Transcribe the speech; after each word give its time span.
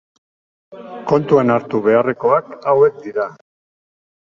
Kontuan 1.11 1.55
hartu 1.57 1.85
beharrekoak 1.91 2.53
hauek 2.75 3.01
dira. 3.09 3.33